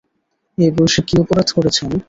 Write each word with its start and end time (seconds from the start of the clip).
এই 0.57 0.71
বয়সে 0.75 1.01
কী 1.07 1.15
অপরাধ 1.23 1.47
করেছে 1.55 1.79
উনি? 1.85 1.97